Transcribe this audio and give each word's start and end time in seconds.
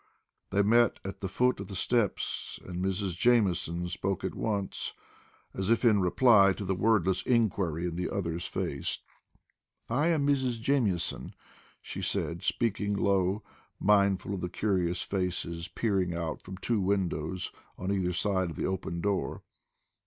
They 0.49 0.63
met 0.63 0.97
at 1.05 1.21
the 1.21 1.27
foot 1.29 1.59
of 1.59 1.67
the 1.67 1.75
steps, 1.75 2.59
and 2.65 2.83
Mrs. 2.83 3.15
Jamieson 3.15 3.85
spoke 3.87 4.23
at 4.23 4.33
once, 4.33 4.93
as 5.53 5.69
if 5.69 5.85
in 5.85 5.99
reply, 6.01 6.53
to 6.53 6.65
the 6.65 6.73
wordless 6.73 7.21
inquiry 7.21 7.85
in 7.85 7.97
the 7.97 8.09
other's 8.09 8.47
face. 8.47 8.97
"I 9.91 10.07
am 10.07 10.25
Mrs. 10.25 10.59
Jamieson," 10.59 11.35
she 11.83 12.01
said, 12.01 12.41
speaking 12.41 12.95
low, 12.95 13.43
mindful 13.79 14.33
of 14.33 14.41
the 14.41 14.49
curious 14.49 15.03
faces 15.03 15.67
peering 15.67 16.15
out 16.15 16.41
from 16.41 16.57
two 16.57 16.81
windows, 16.81 17.51
on 17.77 17.91
either 17.91 18.11
side 18.13 18.49
of 18.49 18.55
the 18.55 18.65
open 18.65 19.01
door. 19.01 19.43